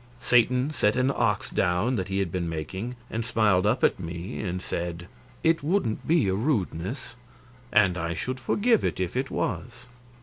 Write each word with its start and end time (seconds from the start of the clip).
Satan 0.19 0.71
set 0.73 0.95
an 0.95 1.11
ox 1.13 1.51
down 1.51 1.93
that 1.93 2.07
he 2.07 2.17
had 2.17 2.31
been 2.31 2.49
making, 2.49 2.95
and 3.11 3.23
smiled 3.23 3.67
up 3.67 3.83
at 3.83 3.99
me 3.99 4.41
and 4.41 4.59
said: 4.59 5.07
"It 5.43 5.61
wouldn't 5.61 6.07
be 6.07 6.27
a 6.27 6.33
rudeness, 6.33 7.17
and 7.71 7.95
I 7.99 8.15
should 8.15 8.39
forgive 8.39 8.83
it 8.83 8.99
if 8.99 9.15
it 9.15 9.29
was. 9.29 9.85